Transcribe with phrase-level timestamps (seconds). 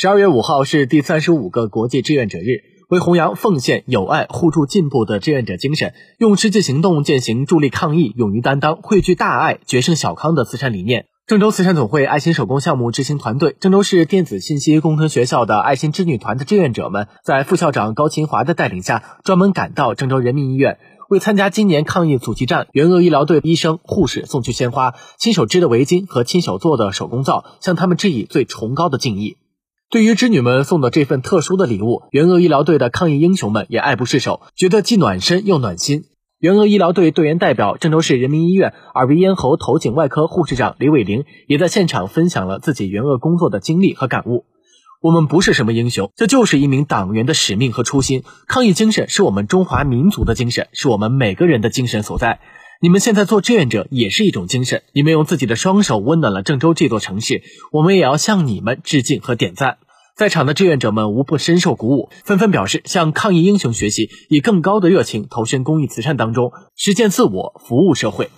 [0.00, 11.06] 十二月五号是第三十五个国际志愿者日，为弘扬奉献、友爱、互助进步的志愿者精神，用实际行动践行助力抗疫、勇于担当、汇聚大爱、决胜小康的慈善理念。
[11.26, 20.78] 郑州慈善总会爱心手工项目执行团队、郑州市电子信息工程学校的爱心织女团的志愿者们，在副校长高勤华的带领下，专门赶到郑州人民医院，
[21.08, 29.37] 为参加今年抗疫阻击战援鄂医疗队医生、护士送去鲜花、亲手织的围巾和亲手做的手工皂，向他们致以最崇高的敬意。
[29.90, 36.04] 对于织女们送的这份特殊的礼物，援鄂医疗队的抗疫英雄们也爱不释手，觉得既暖身又暖心。
[36.40, 44.44] 援鄂医疗队队员代表、郑州市人民医院耳鼻咽喉头颈外科护士长李伟玲也在现场分享了自己援鄂工作的经历和感悟。
[45.00, 48.24] 我们不是什么英雄，这就是一名党员的使命和初心。
[48.46, 52.40] 抗疫精神是我们中华民族的精神，是我们每个人的精神所在。
[52.80, 57.42] 你们现在做志愿者也是一种精神，你们用自己的双手温暖了郑州这座城市，
[57.72, 59.78] 我们也要向你们致敬和点赞。
[60.14, 68.30] 在场的志愿者们无不深受鼓舞，纷纷表示向抗疫英雄学习，以更高的热情投身公益慈善当中，实践自我，服务社会。